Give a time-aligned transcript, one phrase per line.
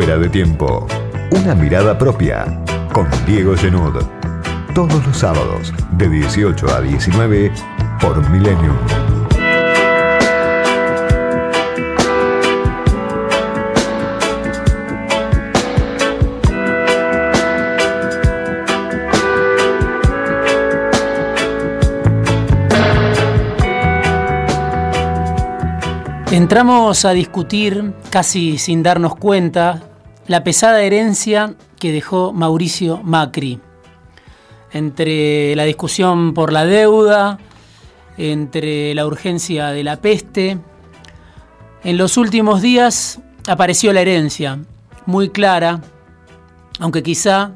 [0.00, 0.86] De tiempo.
[1.30, 2.46] Una mirada propia
[2.92, 4.02] con Diego Genud.
[4.74, 7.52] Todos los sábados de 18 a 19
[8.00, 8.76] por Millennium.
[26.32, 29.89] Entramos a discutir, casi sin darnos cuenta,
[30.30, 33.58] la pesada herencia que dejó Mauricio Macri.
[34.70, 37.40] Entre la discusión por la deuda,
[38.16, 40.56] entre la urgencia de la peste,
[41.82, 44.60] en los últimos días apareció la herencia,
[45.04, 45.80] muy clara,
[46.78, 47.50] aunque quizá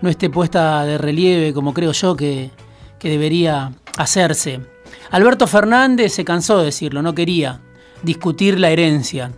[0.00, 2.50] no esté puesta de relieve como creo yo que,
[3.02, 4.62] debería hacerse.
[5.10, 7.60] Alberto Fernández se cansó de decirlo, no quería
[8.02, 9.32] discutir la herencia.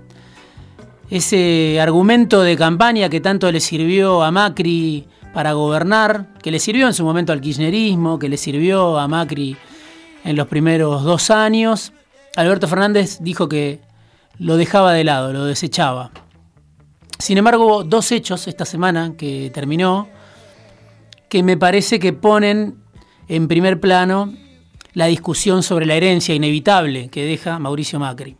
[1.11, 6.87] Ese argumento de campaña que tanto le sirvió a Macri para gobernar, que le sirvió
[6.87, 9.57] en su momento al kirchnerismo, que le sirvió a Macri
[10.25, 11.93] en los primeros dos años,
[12.37, 13.81] Alberto Fernández dijo que
[14.39, 16.11] lo dejaba de lado, lo desechaba.
[17.19, 20.09] Sin embargo, dos hechos esta semana que terminó
[21.29, 22.83] que me parece que ponen
[23.29, 24.33] en primer plano
[24.93, 28.37] la discusión sobre la herencia inevitable que deja Mauricio Macri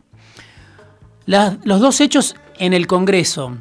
[1.63, 3.57] los dos hechos en el Congreso.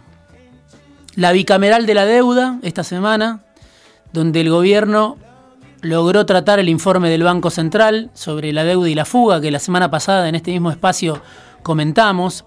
[1.14, 3.42] La bicameral de la deuda esta semana,
[4.12, 5.16] donde el gobierno
[5.80, 9.58] logró tratar el informe del Banco Central sobre la deuda y la fuga, que la
[9.58, 11.22] semana pasada en este mismo espacio
[11.62, 12.44] comentamos.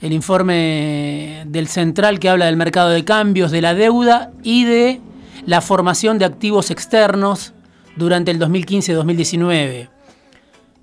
[0.00, 5.00] El informe del Central que habla del mercado de cambios, de la deuda y de
[5.46, 7.52] la formación de activos externos
[7.96, 9.88] durante el 2015-2019.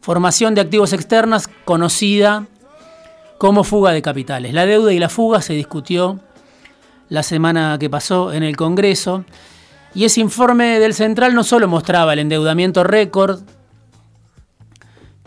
[0.01, 2.47] Formación de activos externas conocida
[3.43, 4.53] como fuga de capitales.
[4.53, 6.21] La deuda y la fuga se discutió
[7.09, 9.25] la semana que pasó en el Congreso
[9.93, 13.41] y ese informe del Central no solo mostraba el endeudamiento récord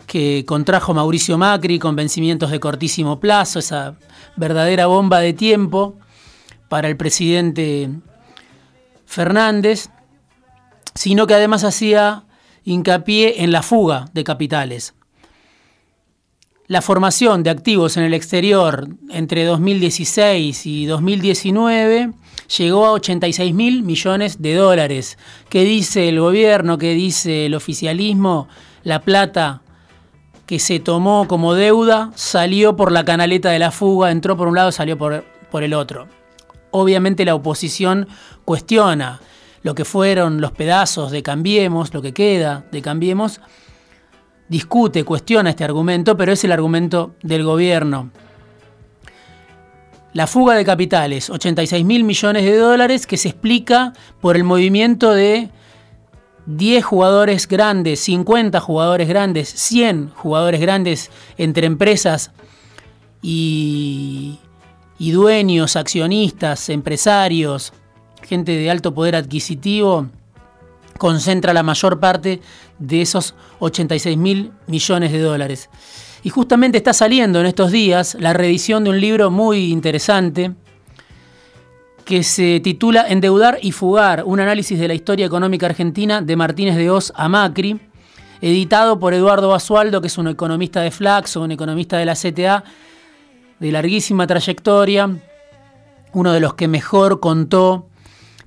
[0.07, 3.97] que contrajo Mauricio Macri con vencimientos de cortísimo plazo, esa
[4.35, 5.93] verdadera bomba de tiempo
[6.69, 7.91] para el presidente
[9.05, 9.91] Fernández,
[10.95, 12.23] sino que además hacía
[12.63, 14.95] hincapié en la fuga de capitales.
[16.69, 22.11] La formación de activos en el exterior entre 2016 y 2019
[22.57, 25.17] llegó a 86 mil millones de dólares.
[25.47, 26.77] ¿Qué dice el gobierno?
[26.77, 28.49] ¿Qué dice el oficialismo?
[28.83, 29.61] La plata
[30.45, 34.55] que se tomó como deuda salió por la canaleta de la fuga, entró por un
[34.55, 36.09] lado, salió por, por el otro.
[36.71, 38.09] Obviamente la oposición
[38.43, 39.21] cuestiona
[39.63, 43.39] lo que fueron los pedazos de Cambiemos, lo que queda de Cambiemos,
[44.49, 48.11] discute, cuestiona este argumento, pero es el argumento del gobierno.
[50.13, 55.13] La fuga de capitales, 86 mil millones de dólares, que se explica por el movimiento
[55.13, 55.49] de
[56.47, 62.31] 10 jugadores grandes, 50 jugadores grandes, 100 jugadores grandes entre empresas
[63.21, 64.39] y,
[64.97, 67.73] y dueños, accionistas, empresarios,
[68.23, 70.07] gente de alto poder adquisitivo,
[70.97, 72.41] concentra la mayor parte
[72.79, 75.69] de esos 86 mil millones de dólares.
[76.23, 80.53] Y justamente está saliendo en estos días la reedición de un libro muy interesante
[82.05, 86.77] que se titula Endeudar y Fugar, un análisis de la historia económica argentina de Martínez
[86.77, 87.79] de Oz a Macri,
[88.41, 92.63] editado por Eduardo Basualdo, que es un economista de Flaxo, un economista de la CTA,
[93.59, 95.19] de larguísima trayectoria,
[96.13, 97.87] uno de los que mejor contó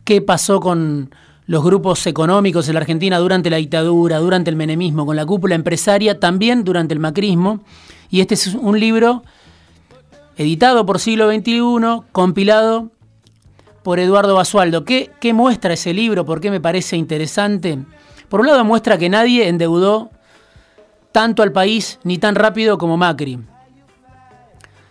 [0.05, 1.15] qué pasó con
[1.51, 5.57] los grupos económicos en la Argentina durante la dictadura, durante el menemismo, con la cúpula
[5.57, 7.65] empresaria, también durante el macrismo.
[8.09, 9.25] Y este es un libro
[10.37, 12.93] editado por siglo XXI, compilado
[13.83, 14.85] por Eduardo Basualdo.
[14.85, 16.25] ¿Qué, ¿Qué muestra ese libro?
[16.25, 17.81] ¿Por qué me parece interesante?
[18.29, 20.11] Por un lado muestra que nadie endeudó
[21.11, 23.41] tanto al país ni tan rápido como Macri.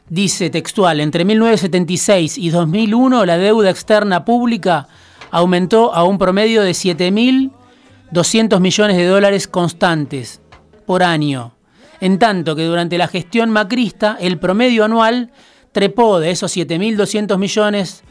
[0.10, 4.90] Dice textual, entre 1976 y 2001 la deuda externa pública
[5.32, 10.42] aumentó a un promedio de 7.200 millones de dólares constantes
[10.86, 11.54] por año,
[12.00, 15.32] en tanto que durante la gestión macrista el promedio anual
[15.72, 18.04] trepó de esos 7.200 millones,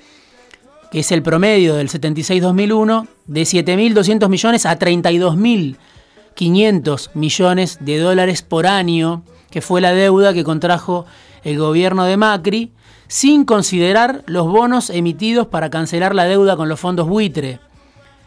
[0.90, 8.66] que es el promedio del 76-2001, de 7.200 millones a 32.500 millones de dólares por
[8.66, 11.04] año, que fue la deuda que contrajo
[11.42, 12.70] el gobierno de Macri,
[13.08, 17.58] sin considerar los bonos emitidos para cancelar la deuda con los fondos buitre,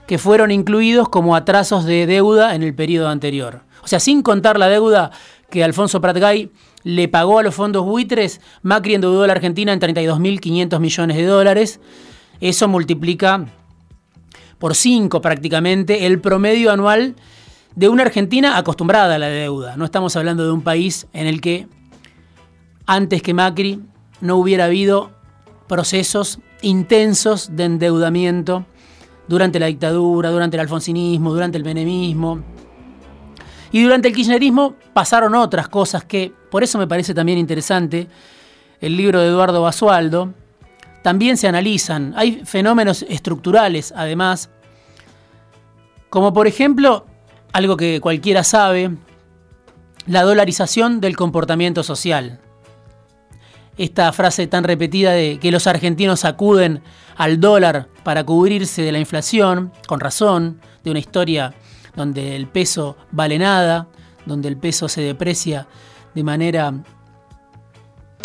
[0.07, 3.61] que fueron incluidos como atrasos de deuda en el periodo anterior.
[3.83, 5.11] O sea, sin contar la deuda
[5.49, 6.51] que Alfonso Pratgay
[6.83, 11.25] le pagó a los fondos buitres, Macri endeudó a la Argentina en 32.500 millones de
[11.25, 11.79] dólares.
[12.39, 13.45] Eso multiplica
[14.57, 17.15] por 5 prácticamente el promedio anual
[17.75, 19.77] de una Argentina acostumbrada a la deuda.
[19.77, 21.67] No estamos hablando de un país en el que
[22.85, 23.79] antes que Macri
[24.21, 25.11] no hubiera habido
[25.67, 28.65] procesos intensos de endeudamiento
[29.27, 32.41] durante la dictadura, durante el alfonsinismo, durante el menemismo.
[33.71, 38.07] Y durante el kirchnerismo pasaron otras cosas que, por eso me parece también interesante,
[38.81, 40.33] el libro de Eduardo Basualdo,
[41.01, 42.13] también se analizan.
[42.15, 44.49] Hay fenómenos estructurales, además,
[46.09, 47.05] como por ejemplo,
[47.53, 48.91] algo que cualquiera sabe,
[50.05, 52.39] la dolarización del comportamiento social.
[53.81, 56.83] Esta frase tan repetida de que los argentinos acuden
[57.15, 61.55] al dólar para cubrirse de la inflación, con razón, de una historia
[61.95, 63.87] donde el peso vale nada,
[64.27, 65.67] donde el peso se deprecia
[66.13, 66.75] de manera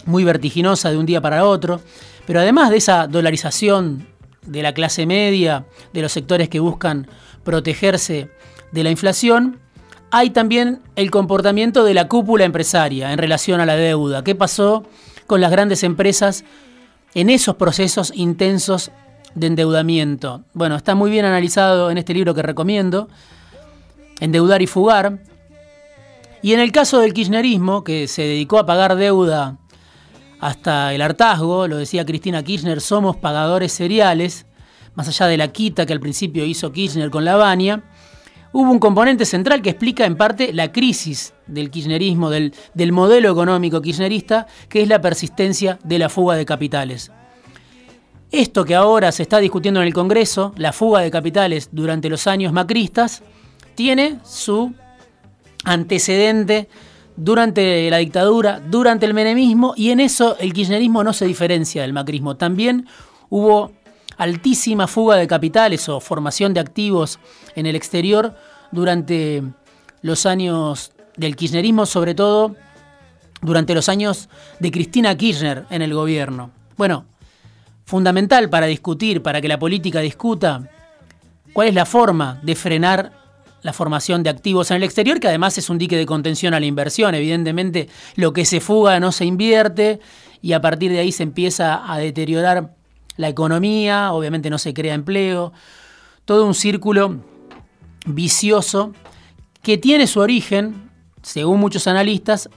[0.04, 1.80] muy vertiginosa de un día para otro.
[2.26, 4.06] Pero además de esa dolarización
[4.44, 5.64] de la clase media,
[5.94, 7.08] de los sectores que buscan
[7.44, 8.28] protegerse
[8.72, 9.58] de la inflación,
[10.10, 14.22] hay también el comportamiento de la cúpula empresaria en relación a la deuda.
[14.22, 14.84] ¿Qué pasó
[15.26, 16.44] con las grandes empresas
[17.14, 18.90] en esos procesos intensos
[19.34, 20.44] de endeudamiento?
[20.54, 23.08] Bueno, está muy bien analizado en este libro que recomiendo,
[24.20, 25.18] Endeudar y Fugar.
[26.42, 29.58] Y en el caso del kirchnerismo, que se dedicó a pagar deuda
[30.40, 34.46] hasta el hartazgo, lo decía Cristina Kirchner, somos pagadores seriales,
[34.94, 37.82] más allá de la quita que al principio hizo Kirchner con la Bania,
[38.56, 43.30] hubo un componente central que explica en parte la crisis del kirchnerismo, del, del modelo
[43.30, 47.12] económico kirchnerista, que es la persistencia de la fuga de capitales.
[48.30, 52.26] Esto que ahora se está discutiendo en el Congreso, la fuga de capitales durante los
[52.26, 53.22] años macristas,
[53.74, 54.72] tiene su
[55.64, 56.70] antecedente
[57.14, 61.92] durante la dictadura, durante el menemismo, y en eso el kirchnerismo no se diferencia del
[61.92, 62.38] macrismo.
[62.38, 62.86] También
[63.28, 63.72] hubo
[64.16, 67.18] altísima fuga de capitales o formación de activos
[67.54, 68.34] en el exterior
[68.72, 69.42] durante
[70.02, 72.54] los años del kirchnerismo, sobre todo
[73.42, 74.28] durante los años
[74.60, 76.50] de Cristina Kirchner en el gobierno.
[76.76, 77.04] Bueno,
[77.84, 80.68] fundamental para discutir, para que la política discuta,
[81.52, 83.12] cuál es la forma de frenar
[83.62, 86.60] la formación de activos en el exterior, que además es un dique de contención a
[86.60, 87.14] la inversión.
[87.14, 90.00] Evidentemente, lo que se fuga no se invierte
[90.40, 92.76] y a partir de ahí se empieza a deteriorar
[93.16, 95.52] la economía, obviamente no se crea empleo,
[96.24, 97.16] todo un círculo
[98.06, 98.92] vicioso
[99.62, 100.90] que tiene su origen,
[101.22, 102.48] según muchos analistas,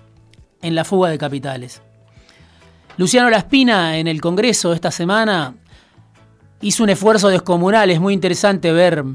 [0.62, 1.82] en la fuga de capitales.
[2.98, 5.56] Luciano Laspina en el Congreso esta semana
[6.62, 9.06] hizo un esfuerzo descomunal, es muy interesante ver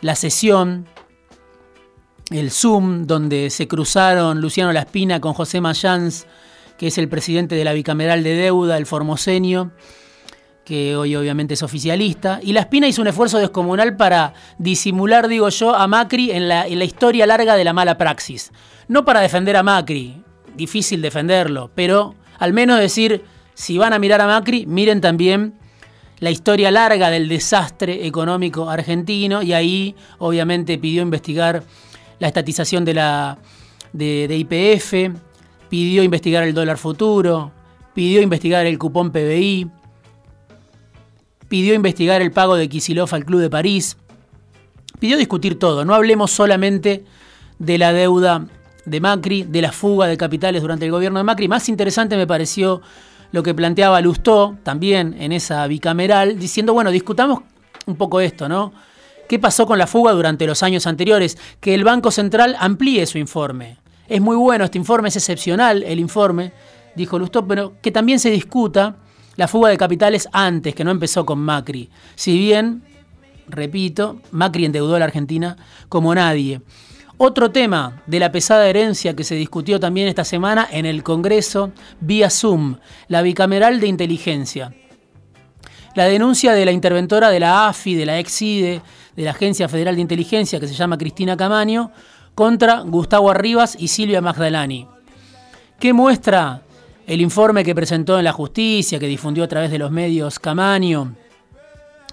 [0.00, 0.86] la sesión,
[2.30, 6.26] el Zoom, donde se cruzaron Luciano Laspina con José Mayans,
[6.78, 9.72] que es el presidente de la bicameral de deuda, el formoseño,
[10.64, 12.40] que hoy obviamente es oficialista.
[12.42, 16.78] Y Laspina hizo un esfuerzo descomunal para disimular, digo yo, a Macri en la, en
[16.78, 18.52] la historia larga de la mala praxis.
[18.86, 20.22] No para defender a Macri,
[20.56, 23.24] difícil defenderlo, pero al menos decir,
[23.54, 25.54] si van a mirar a Macri, miren también
[26.20, 31.62] la historia larga del desastre económico argentino y ahí obviamente pidió investigar
[32.18, 33.38] la estatización de la
[33.92, 35.18] de, IPF,
[35.68, 37.52] pidió investigar el dólar futuro,
[37.94, 39.70] pidió investigar el cupón PBI,
[41.48, 43.96] pidió investigar el pago de Kisilov al Club de París,
[44.98, 47.04] pidió discutir todo, no hablemos solamente
[47.58, 48.46] de la deuda
[48.84, 52.26] de Macri, de la fuga de capitales durante el gobierno de Macri, más interesante me
[52.26, 52.80] pareció
[53.32, 57.40] lo que planteaba Lustó también en esa bicameral, diciendo, bueno, discutamos
[57.86, 58.72] un poco esto, ¿no?
[59.28, 61.36] ¿Qué pasó con la fuga durante los años anteriores?
[61.60, 63.76] Que el Banco Central amplíe su informe.
[64.08, 66.52] Es muy bueno, este informe es excepcional, el informe,
[66.96, 68.96] dijo Lustó, pero que también se discuta
[69.36, 71.90] la fuga de capitales antes, que no empezó con Macri.
[72.14, 72.82] Si bien,
[73.48, 75.56] repito, Macri endeudó a la Argentina
[75.88, 76.62] como nadie.
[77.18, 81.72] Otro tema de la pesada herencia que se discutió también esta semana en el Congreso
[82.00, 82.76] vía Zoom,
[83.08, 84.72] la bicameral de inteligencia.
[85.94, 88.80] La denuncia de la interventora de la AFI, de la EXIDE,
[89.16, 91.90] de la Agencia Federal de Inteligencia, que se llama Cristina Camaño,
[92.38, 94.86] contra Gustavo Arribas y Silvia Magdalani.
[95.80, 96.62] ¿Qué muestra
[97.04, 101.16] el informe que presentó en la justicia, que difundió a través de los medios Camaño,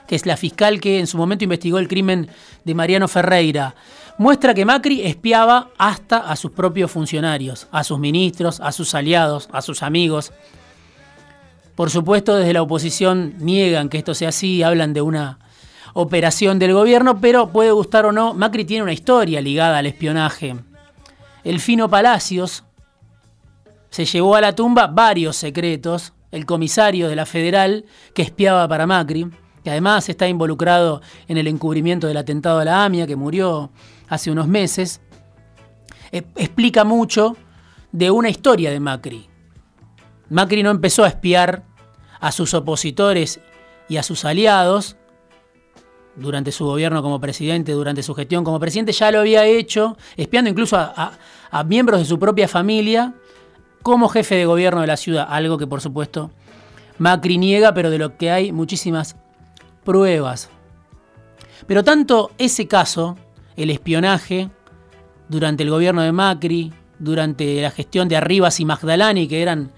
[0.08, 2.28] que es la fiscal que en su momento investigó el crimen
[2.64, 3.76] de Mariano Ferreira?
[4.18, 9.48] muestra que Macri espiaba hasta a sus propios funcionarios, a sus ministros, a sus aliados,
[9.52, 10.34] a sus amigos.
[11.76, 15.38] Por supuesto, desde la oposición niegan que esto sea así, hablan de una
[15.98, 20.56] operación del gobierno, pero puede gustar o no, Macri tiene una historia ligada al espionaje.
[21.46, 22.66] el Fino Palacios
[23.90, 28.86] se llevó a la tumba varios secretos, el comisario de la Federal que espiaba para
[28.86, 29.30] Macri,
[29.64, 33.72] que además está involucrado en el encubrimiento del atentado a la AMIA, que murió
[34.10, 35.00] hace unos meses,
[36.12, 37.38] e, explica mucho
[37.94, 39.30] de una historia de Macri.
[40.30, 41.64] Macri no empezó a espiar
[42.20, 43.40] a sus opositores
[43.88, 44.98] y a sus aliados
[46.16, 50.50] durante su gobierno como presidente, durante su gestión como presidente, ya lo había hecho, espiando
[50.50, 51.12] incluso a,
[51.66, 53.14] miembros de su propia familia
[53.82, 56.32] como jefe de gobierno de la ciudad, algo que por supuesto
[56.98, 59.16] Macri niega, pero de lo que hay muchísimas
[59.84, 60.50] pruebas.
[61.68, 63.18] Pero tanto ese caso,
[63.56, 64.50] el espionaje,
[65.30, 69.72] durante el gobierno de Macri, durante la gestión de Arribas y Magdalani, que eran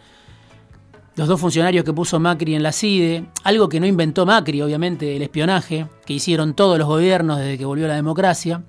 [1.18, 5.16] los dos funcionarios que puso Macri en la CIDE, algo que no inventó Macri, obviamente,
[5.16, 8.62] el espionaje, que hicieron todos los gobiernos desde que volvió la democracia.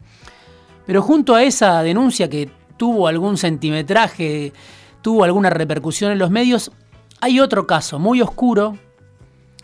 [0.86, 4.54] Pero junto a esa denuncia que tuvo algún centimetraje,
[5.02, 6.72] tuvo alguna repercusión en los medios,
[7.20, 8.78] hay otro caso muy oscuro,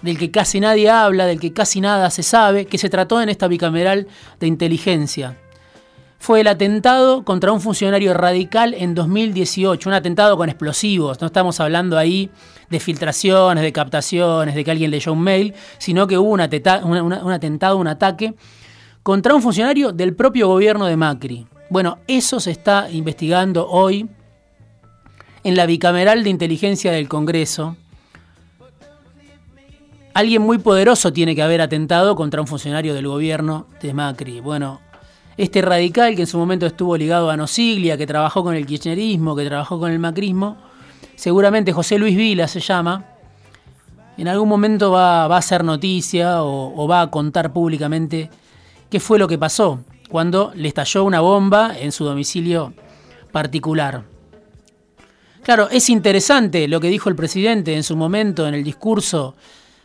[0.03, 3.31] del que casi nadie habla, del que casi nada se sabe, que se trató en
[3.31, 5.39] esta bicameral de inteligencia
[6.25, 11.21] fue el atentado contra un funcionario radical en 2018, un atentado con explosivos.
[11.21, 12.31] No estamos hablando ahí
[12.75, 17.79] de filtraciones, de captaciones, de que alguien leyó un mail, sino que hubo un, atentado,
[17.79, 18.35] un ataque
[19.05, 21.47] contra un funcionario del propio gobierno de Macri.
[21.71, 24.09] Bueno, eso se está investigando hoy
[25.45, 27.77] en la bicameral de inteligencia del Congreso.
[30.15, 34.41] Alguien muy poderoso tiene que haber atentado contra un funcionario del gobierno de Macri.
[34.41, 34.81] Bueno,
[35.37, 39.37] este radical que en su momento estuvo ligado a Nosiglia, que trabajó con el kirchnerismo,
[39.37, 40.57] que trabajó con el macrismo,
[41.17, 43.05] seguramente José Luis Vila se llama,
[44.17, 48.31] en algún momento va, a hacer noticia o, va a contar públicamente
[48.91, 52.73] qué fue lo que pasó cuando le estalló una bomba en su domicilio
[53.33, 54.03] particular.
[55.43, 59.35] Claro, es interesante lo que dijo el presidente en su momento en el discurso,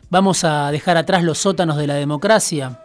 [0.10, 2.80] vamos a dejar atrás los sótanos de la democracia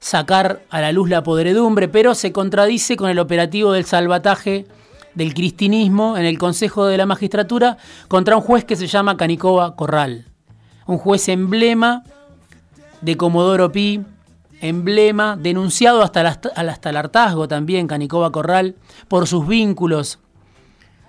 [0.00, 4.66] sacar a la luz la podredumbre, pero se contradice con el operativo del salvataje
[5.14, 7.76] del cristinismo en el Consejo de la Magistratura
[8.08, 10.26] contra un juez que se llama Canicova Corral.
[10.86, 12.04] Un juez emblema
[13.00, 14.02] de Comodoro Pi,
[14.60, 18.76] emblema denunciado hasta, hasta el hartazgo también, Canicova Corral,
[19.08, 20.18] por sus vínculos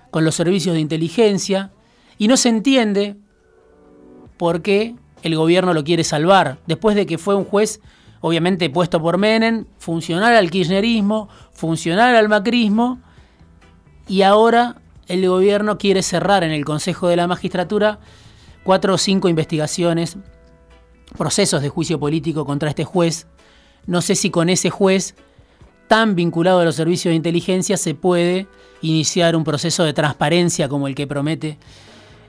[0.10, 1.72] con los servicios de inteligencia,
[2.17, 3.15] y no se entiende
[4.38, 7.79] por qué el gobierno lo quiere salvar, después de que fue un juez
[8.22, 13.00] obviamente puesto por Menem, funcional al kirchnerismo, funcional al macrismo,
[14.11, 14.75] y ahora
[15.07, 17.99] el gobierno quiere cerrar en el Consejo de la Magistratura
[18.65, 20.17] cuatro o cinco investigaciones,
[21.17, 23.27] procesos de juicio político contra este juez.
[23.85, 25.15] No sé si con ese juez
[25.87, 28.47] tan vinculado a los servicios de inteligencia se puede
[28.81, 31.57] iniciar un proceso de transparencia como el que promete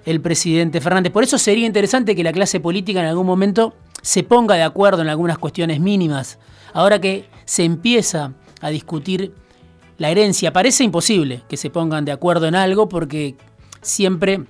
[0.05, 1.13] el presidente Fernández.
[1.13, 5.03] Por eso sería interesante que la clase política en algún momento se ponga de acuerdo
[5.03, 6.39] en algunas cuestiones mínimas.
[6.75, 9.35] Ahora que se empieza a discutir
[10.03, 13.37] la herencia, parece imposible que se pongan de acuerdo en algo porque
[13.83, 14.43] siempre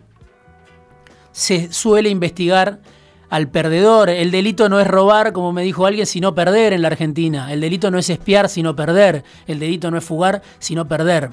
[1.30, 2.80] se suele investigar
[3.28, 4.08] al perdedor.
[4.08, 7.52] El delito no es robar, como me dijo alguien, sino perder en la Argentina.
[7.52, 9.24] El delito no es espiar, sino perder.
[9.46, 11.32] El delito no es fugar, sino perder.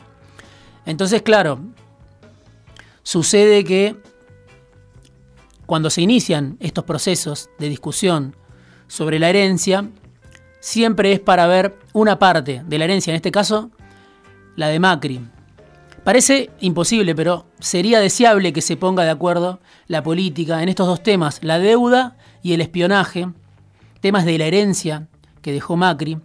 [0.86, 1.62] Entonces, claro,
[3.04, 3.96] sucede que
[5.66, 8.36] cuando se inician estos procesos de discusión
[8.90, 9.90] sobre la herencia,
[10.60, 13.72] siempre es para ver una parte de la herencia, en este caso
[14.60, 15.22] la de Macri.
[16.04, 21.02] Parece imposible, pero sería deseable que se ponga de acuerdo la política en estos dos
[21.02, 23.30] temas, la deuda y el espionaje,
[24.02, 25.08] temas de la herencia
[25.42, 26.18] que dejó Macri.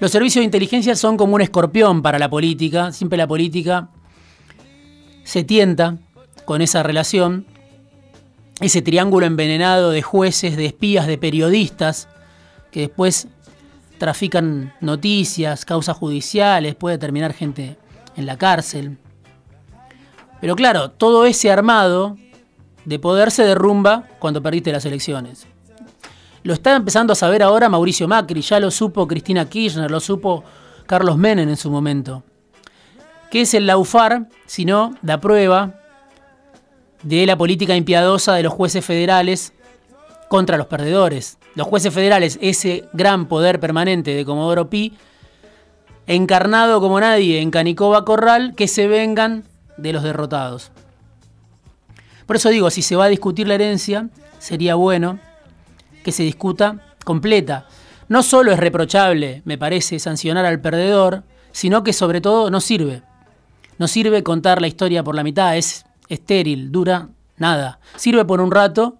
[0.00, 3.88] Los servicios de inteligencia son como un escorpión para la política, siempre la política
[5.24, 5.96] se tienta
[6.44, 7.46] con esa relación
[8.60, 12.08] ese triángulo envenenado de jueces, de espías, de periodistas,
[12.70, 13.28] que después
[13.98, 17.76] trafican noticias, causas judiciales, puede terminar gente
[18.16, 18.98] en la cárcel.
[20.40, 22.16] Pero claro, todo ese armado
[22.84, 25.46] de poder se derrumba cuando perdiste las elecciones.
[26.42, 30.44] Lo está empezando a saber ahora Mauricio Macri, ya lo supo Cristina Kirchner, lo supo
[30.86, 32.22] Carlos Menem en su momento.
[33.30, 34.28] ¿Qué es el laufar?
[34.64, 35.74] no da prueba
[37.02, 39.52] de la política impiadosa de los jueces federales
[40.28, 41.38] contra los perdedores.
[41.56, 44.96] Los jueces federales, ese gran poder permanente de Comodoro Pi,
[46.06, 49.42] encarnado como nadie en Canicova Corral, que se vengan
[49.76, 50.70] de los derrotados.
[52.26, 55.18] Por eso digo, si se va a discutir la herencia, sería bueno
[56.04, 57.66] que se discuta completa.
[58.08, 63.02] No solo es reprochable, me parece, sancionar al perdedor, sino que sobre todo no sirve.
[63.78, 67.08] No sirve contar la historia por la mitad, es estéril, dura
[67.38, 67.80] nada.
[67.96, 68.98] Sirve por un rato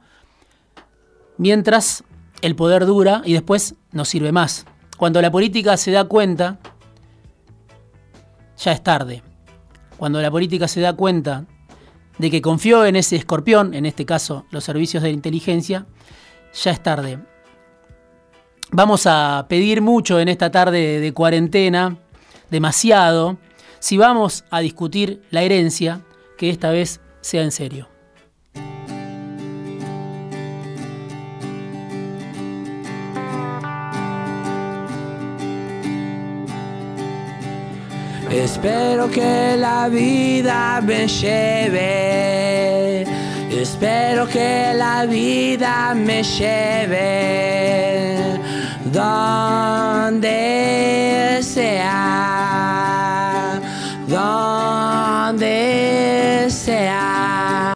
[1.38, 2.02] mientras
[2.46, 4.64] el poder dura y después no sirve más.
[4.96, 6.58] Cuando la política se da cuenta,
[8.58, 9.22] ya es tarde.
[9.96, 11.44] Cuando la política se da cuenta
[12.18, 15.86] de que confió en ese escorpión, en este caso los servicios de inteligencia,
[16.54, 17.18] ya es tarde.
[18.70, 21.98] Vamos a pedir mucho en esta tarde de cuarentena,
[22.50, 23.38] demasiado,
[23.78, 26.00] si vamos a discutir la herencia,
[26.38, 27.95] que esta vez sea en serio.
[38.44, 41.86] Espero que la vida me lleve.
[43.50, 47.66] Espero que la vida me lleve
[48.92, 50.30] donde
[51.42, 51.98] sea,
[54.06, 55.75] donde.